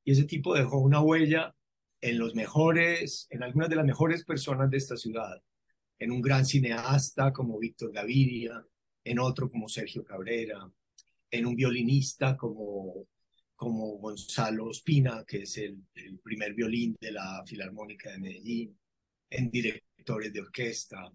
[0.04, 1.54] Y ese tipo dejó una huella
[2.00, 5.42] en los mejores, en algunas de las mejores personas de esta ciudad,
[5.98, 8.64] en un gran cineasta como Víctor Gaviria,
[9.04, 10.70] en otro como Sergio Cabrera,
[11.30, 13.06] en un violinista como,
[13.54, 18.78] como Gonzalo Espina, que es el, el primer violín de la Filarmónica de Medellín,
[19.28, 21.12] en directores de orquesta,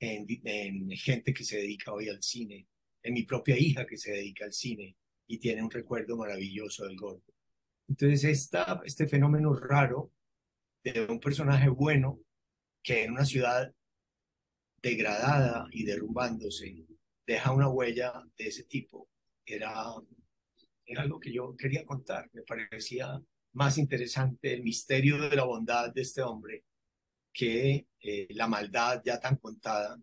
[0.00, 2.66] en, en, gente que se dedica hoy al cine,
[3.02, 4.96] en mi propia hija que se dedica al cine
[5.26, 7.32] y tiene un recuerdo maravilloso del golpe.
[7.88, 10.12] Entonces, esta, este fenómeno raro
[10.84, 12.20] de un personaje bueno
[12.82, 13.72] que en una ciudad
[14.80, 16.86] degradada y derrumbándose
[17.26, 19.08] deja una huella de ese tipo,
[19.44, 19.72] era,
[20.86, 22.30] era algo que yo quería contar.
[22.32, 23.20] Me parecía
[23.52, 26.64] más interesante el misterio de la bondad de este hombre
[27.32, 30.00] que eh, la maldad ya tan contada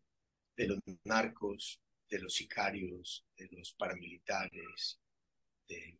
[0.55, 4.99] de los narcos, de los sicarios, de los paramilitares,
[5.67, 5.99] de,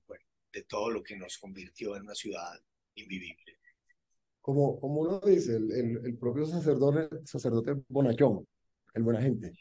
[0.54, 2.62] de todo lo que nos convirtió en una ciudad
[2.94, 3.60] invivible.
[4.46, 8.46] Como, como uno dice, el, el, el propio sacerdote, sacerdote bonachón,
[8.94, 9.52] el buena gente.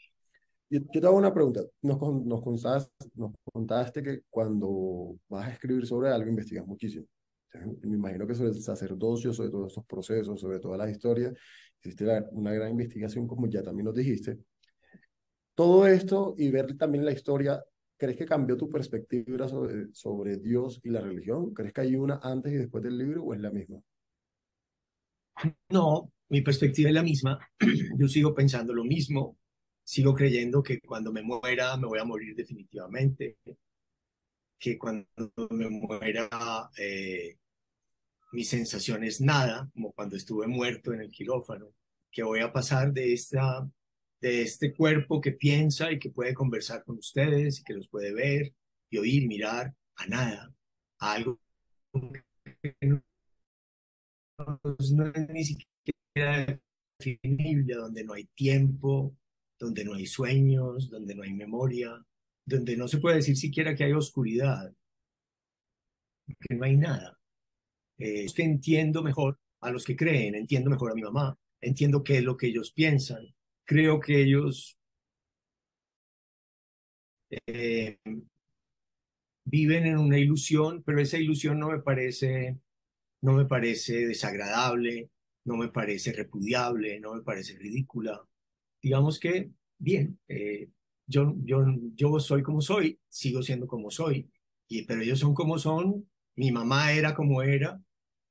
[0.69, 1.61] Yo, yo te hago una pregunta.
[1.81, 7.07] Nos, nos, contaste, nos contaste que cuando vas a escribir sobre algo investigas muchísimo.
[7.81, 11.33] Me imagino que sobre el sacerdocio, sobre todos estos procesos, sobre todas las historias,
[11.81, 14.37] hiciste una gran investigación, como ya también nos dijiste.
[15.55, 17.59] Todo esto y ver también la historia
[17.97, 21.55] ¿crees que cambió tu perspectiva sobre, sobre Dios y la religión?
[21.55, 23.81] ¿Crees que hay una antes y después del libro o es la misma?
[25.69, 27.39] No, mi perspectiva es la misma.
[27.99, 29.37] Yo sigo pensando lo mismo.
[29.83, 33.37] Sigo creyendo que cuando me muera me voy a morir definitivamente.
[34.57, 35.07] Que cuando
[35.51, 36.29] me muera
[36.77, 37.37] eh,
[38.31, 41.73] mi sensación es nada, como cuando estuve muerto en el quirófano.
[42.11, 43.67] Que voy a pasar de esta
[44.21, 48.13] de este cuerpo que piensa y que puede conversar con ustedes y que los puede
[48.13, 48.53] ver
[48.89, 50.53] y oír, mirar, a nada,
[50.99, 51.39] a algo
[51.93, 53.03] que no,
[54.79, 54.91] es
[55.29, 56.59] ni siquiera
[56.99, 59.15] definible, donde no hay tiempo,
[59.59, 62.05] donde no hay sueños, donde no hay memoria,
[62.45, 64.73] donde no se puede decir siquiera que hay oscuridad,
[66.27, 67.19] que no hay nada.
[67.97, 72.23] Eh, entiendo mejor a los que creen, entiendo mejor a mi mamá, entiendo qué es
[72.23, 73.33] lo que ellos piensan,
[73.65, 74.77] creo que ellos
[77.29, 77.97] eh,
[79.45, 82.59] viven en una ilusión, pero esa ilusión no me parece,
[83.25, 85.09] no me parece desagradable,
[85.45, 88.21] no me parece repudiable, no me parece ridícula.
[88.81, 90.69] Digamos que, bien, eh,
[91.07, 94.29] yo, yo, yo soy como soy, sigo siendo como soy,
[94.67, 97.81] y, pero ellos son como son, mi mamá era como era,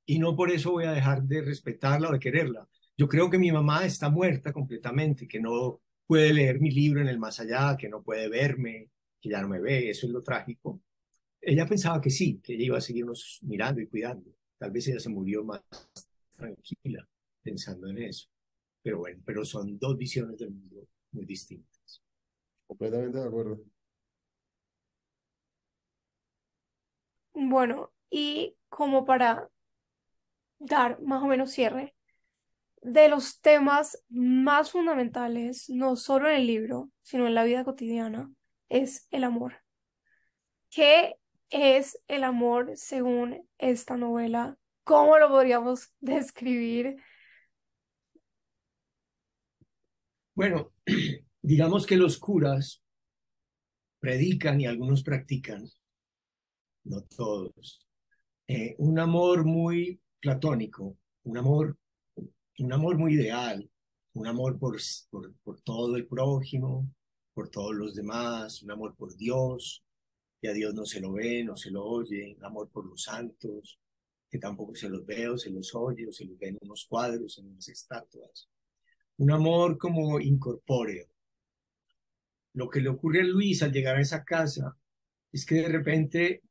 [0.06, 2.68] y no por eso voy a dejar de respetarla o de quererla.
[2.96, 7.08] Yo creo que mi mamá está muerta completamente, que no puede leer mi libro en
[7.08, 10.22] el más allá, que no puede verme, que ya no me ve, eso es lo
[10.22, 10.80] trágico.
[11.40, 14.30] Ella pensaba que sí, que ella iba a seguirnos mirando y cuidando.
[14.58, 15.62] Tal vez ella se murió más
[16.36, 17.06] tranquila
[17.42, 18.28] pensando en eso.
[18.82, 22.02] Pero bueno, pero son dos visiones del mundo muy distintas.
[22.66, 23.60] Completamente de acuerdo.
[27.34, 29.50] Bueno, y como para
[30.58, 31.94] dar más o menos cierre,
[32.82, 38.30] de los temas más fundamentales, no solo en el libro, sino en la vida cotidiana,
[38.68, 39.54] es el amor.
[40.70, 41.16] ¿Qué
[41.54, 44.58] es el amor según esta novela?
[44.84, 46.96] ¿Cómo lo podríamos describir?
[50.34, 50.72] Bueno,
[51.42, 52.82] digamos que los curas
[54.00, 55.66] predican y algunos practican,
[56.84, 57.86] no todos,
[58.46, 61.78] eh, un amor muy platónico, un amor
[62.58, 63.68] un amor muy ideal,
[64.12, 64.76] un amor por,
[65.42, 66.88] por, todo el prójimo,
[67.32, 69.83] por todos los demás, un amor por Dios,
[70.44, 73.78] que a Dios no se lo ve, no se lo oye, amor por los santos,
[74.28, 76.84] que tampoco se los ve o se los oye o se los ve en unos
[76.84, 78.50] cuadros, en unas estatuas.
[79.16, 81.06] Un amor como incorpóreo.
[82.52, 84.76] Lo que le ocurre a Luis al llegar a esa casa
[85.32, 86.42] es que de repente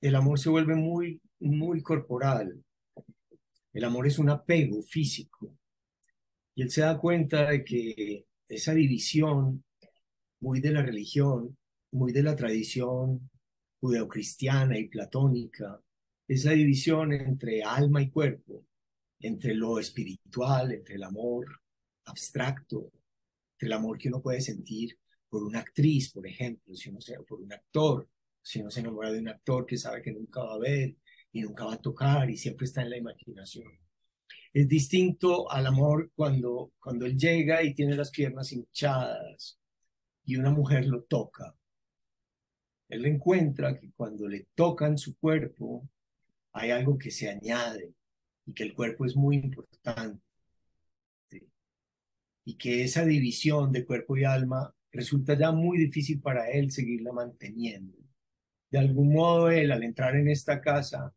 [0.00, 2.60] el amor se vuelve muy, muy corporal,
[3.72, 5.56] el amor es un apego físico.
[6.56, 9.62] Y él se da cuenta de que esa división,
[10.40, 11.56] muy de la religión,
[11.92, 13.30] muy de la tradición
[13.80, 15.80] judeocristiana y platónica,
[16.28, 18.64] esa división entre alma y cuerpo,
[19.20, 21.46] entre lo espiritual, entre el amor
[22.04, 22.90] abstracto,
[23.54, 24.98] entre el amor que uno puede sentir
[25.28, 28.08] por una actriz, por ejemplo, si uno se, por un actor,
[28.42, 30.96] si uno se enamora de un actor que sabe que nunca va a ver,
[31.32, 33.66] y nunca va a tocar y siempre está en la imaginación.
[34.52, 39.58] Es distinto al amor cuando, cuando él llega y tiene las piernas hinchadas
[40.24, 41.54] y una mujer lo toca.
[42.90, 45.88] Él encuentra que cuando le tocan su cuerpo
[46.52, 47.94] hay algo que se añade
[48.44, 50.20] y que el cuerpo es muy importante
[52.44, 57.12] y que esa división de cuerpo y alma resulta ya muy difícil para él seguirla
[57.12, 57.96] manteniendo.
[58.70, 61.14] De algún modo él al entrar en esta casa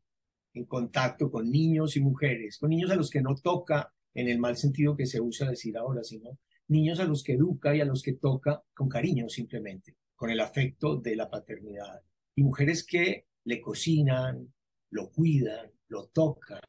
[0.53, 4.37] en contacto con niños y mujeres, con niños a los que no toca en el
[4.37, 7.85] mal sentido que se usa decir ahora, sino niños a los que educa y a
[7.85, 12.01] los que toca con cariño simplemente, con el afecto de la paternidad.
[12.35, 14.53] Y mujeres que le cocinan,
[14.89, 16.61] lo cuidan, lo tocan,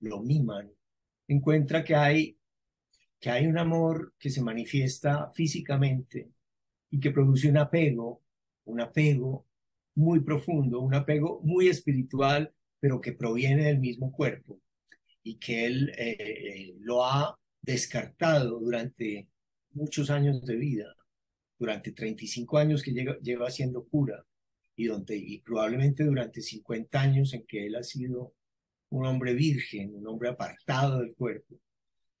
[0.00, 0.70] lo miman.
[1.28, 2.38] Encuentra que hay,
[3.20, 6.30] que hay un amor que se manifiesta físicamente
[6.90, 8.22] y que produce un apego,
[8.64, 9.46] un apego
[9.94, 14.60] muy profundo, un apego muy espiritual pero que proviene del mismo cuerpo
[15.22, 19.28] y que él eh, eh, lo ha descartado durante
[19.72, 20.95] muchos años de vida,
[21.58, 22.92] durante 35 años que
[23.22, 24.24] lleva siendo cura
[24.76, 28.34] y, donde, y probablemente durante 50 años en que él ha sido
[28.90, 31.56] un hombre virgen, un hombre apartado del cuerpo,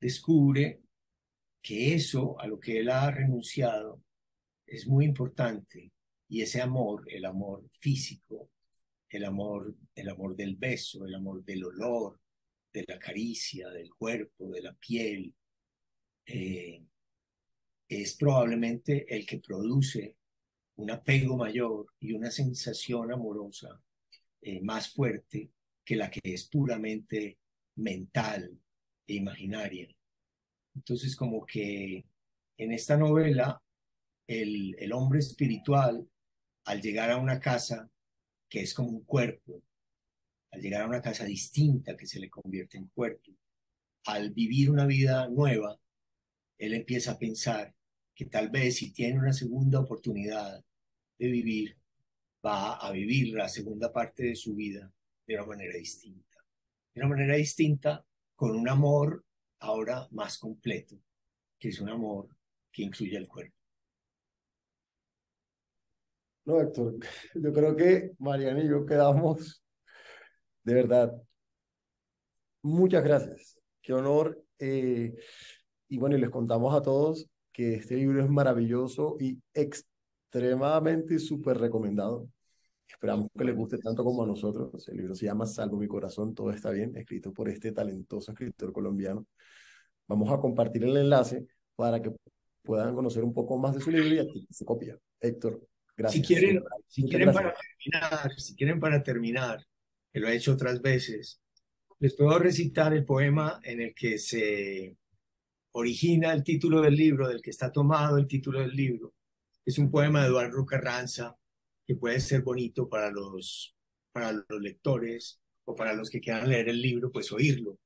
[0.00, 0.80] descubre
[1.62, 4.00] que eso a lo que él ha renunciado
[4.66, 5.92] es muy importante
[6.28, 8.50] y ese amor, el amor físico,
[9.08, 12.20] el amor, el amor del beso, el amor del olor,
[12.72, 15.34] de la caricia, del cuerpo, de la piel,
[16.26, 16.84] eh,
[17.88, 20.16] es probablemente el que produce
[20.76, 23.80] un apego mayor y una sensación amorosa
[24.42, 25.50] eh, más fuerte
[25.84, 27.38] que la que es puramente
[27.76, 28.58] mental
[29.06, 29.88] e imaginaria.
[30.74, 32.04] Entonces, como que
[32.58, 33.62] en esta novela,
[34.26, 36.06] el, el hombre espiritual,
[36.64, 37.88] al llegar a una casa
[38.48, 39.62] que es como un cuerpo,
[40.50, 43.32] al llegar a una casa distinta que se le convierte en cuerpo,
[44.06, 45.78] al vivir una vida nueva,
[46.58, 47.74] él empieza a pensar
[48.14, 50.64] que tal vez si tiene una segunda oportunidad
[51.18, 51.76] de vivir,
[52.44, 54.92] va a vivir la segunda parte de su vida
[55.26, 56.38] de una manera distinta.
[56.94, 58.04] De una manera distinta,
[58.34, 59.24] con un amor
[59.60, 60.96] ahora más completo,
[61.58, 62.28] que es un amor
[62.72, 63.56] que incluye el cuerpo.
[66.44, 66.98] No, Héctor,
[67.34, 69.62] yo creo que Mariana y yo quedamos,
[70.62, 71.12] de verdad,
[72.62, 73.58] muchas gracias.
[73.82, 74.42] Qué honor.
[74.58, 75.14] Eh,
[75.88, 81.18] y bueno, y les contamos a todos que este libro es maravilloso y extremadamente y
[81.18, 82.28] súper recomendado.
[82.86, 84.86] Esperamos que les guste tanto como a nosotros.
[84.88, 88.72] El libro se llama Salvo mi corazón, todo está bien, escrito por este talentoso escritor
[88.72, 89.26] colombiano.
[90.06, 92.12] Vamos a compartir el enlace para que
[92.62, 94.98] puedan conocer un poco más de su libro y aquí se copia.
[95.20, 95.66] Héctor,
[95.96, 96.26] gracias.
[96.26, 99.64] Si quieren, si quieren para terminar, si quieren para terminar,
[100.12, 101.40] que lo he hecho otras veces,
[101.98, 104.96] les puedo recitar el poema en el que se
[105.78, 109.12] origina el título del libro, del que está tomado el título del libro.
[109.64, 111.36] Es un poema de Eduardo Carranza
[111.86, 113.76] que puede ser bonito para los,
[114.10, 117.78] para los lectores o para los que quieran leer el libro, pues oírlo.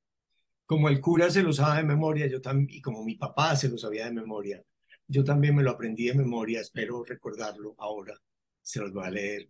[0.66, 3.68] Como el cura se lo sabe de memoria, yo también, y como mi papá se
[3.68, 4.62] lo sabía de memoria,
[5.08, 8.14] yo también me lo aprendí de memoria, espero recordarlo ahora.
[8.62, 9.48] Se los voy a leer.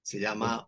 [0.00, 0.66] Se llama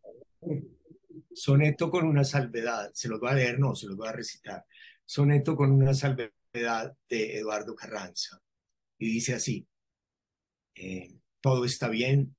[1.33, 2.91] Soneto con una salvedad.
[2.93, 4.67] Se los voy a leer, no, se los voy a recitar.
[5.07, 6.31] Soneto con una salvedad
[7.09, 8.43] de Eduardo Carranza.
[8.99, 9.67] Y dice así,
[10.75, 12.37] eh, todo está bien,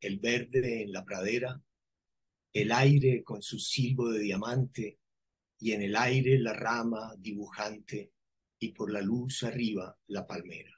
[0.00, 1.62] el verde en la pradera,
[2.52, 4.98] el aire con su silbo de diamante,
[5.58, 8.12] y en el aire la rama dibujante,
[8.58, 10.72] y por la luz arriba la palmera.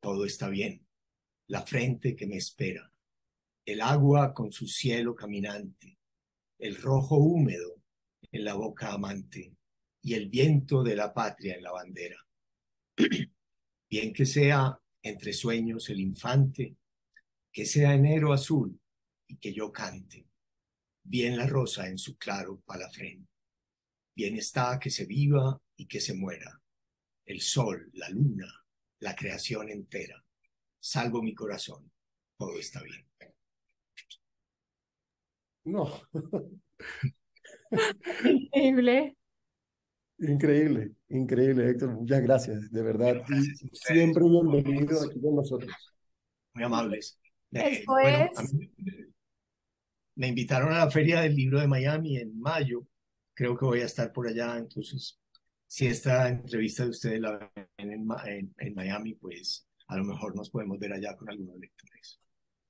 [0.00, 0.86] Todo está bien,
[1.48, 2.92] la frente que me espera,
[3.64, 5.98] el agua con su cielo caminante,
[6.58, 7.82] el rojo húmedo
[8.30, 9.55] en la boca amante,
[10.06, 12.24] y el viento de la patria en la bandera.
[13.90, 16.76] Bien que sea entre sueños el infante,
[17.50, 18.80] que sea enero azul
[19.26, 20.28] y que yo cante,
[21.02, 23.26] bien la rosa en su claro palafrén.
[24.14, 26.62] Bien está que se viva y que se muera,
[27.24, 28.64] el sol, la luna,
[29.00, 30.24] la creación entera.
[30.78, 31.90] Salvo mi corazón,
[32.38, 33.04] todo está bien.
[35.64, 36.00] No.
[38.24, 39.16] Increíble.
[40.18, 41.90] Increíble, increíble, Héctor.
[41.90, 43.22] Muchas gracias, de verdad.
[43.72, 45.70] siempre bienvenido aquí con nosotros.
[46.54, 47.18] Muy amables.
[47.52, 48.30] Eh, bueno,
[50.14, 52.86] me invitaron a la Feria del Libro de Miami en mayo.
[53.34, 54.56] Creo que voy a estar por allá.
[54.56, 55.20] Entonces,
[55.66, 60.48] si esta entrevista de ustedes la ven en, en, Miami, pues a lo mejor nos
[60.48, 62.18] podemos ver allá con algunos lectores.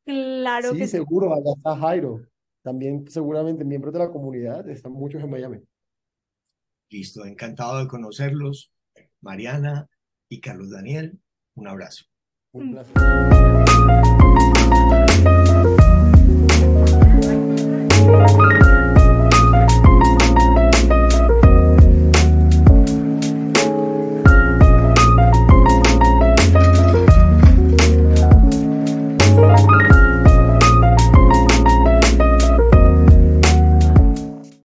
[0.05, 1.33] Claro sí, que seguro.
[1.33, 2.27] Allá está Jairo.
[2.63, 4.69] También seguramente miembros de la comunidad.
[4.69, 5.61] Están muchos en Miami.
[6.91, 7.25] Listo.
[7.25, 8.73] Encantado de conocerlos.
[9.21, 9.89] Mariana
[10.29, 11.21] y Carlos Daniel.
[11.55, 12.05] Un abrazo.
[12.53, 12.95] Un placer.